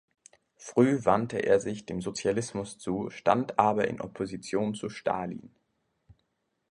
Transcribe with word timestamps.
Früh 0.57 1.05
wandte 1.05 1.37
er 1.37 1.59
sich 1.59 1.85
dem 1.85 2.01
Sozialismus 2.01 2.79
zu, 2.79 3.11
stand 3.11 3.59
aber 3.59 3.87
in 3.87 4.01
Opposition 4.01 4.73
zu 4.73 4.89
Stalin. 4.89 5.53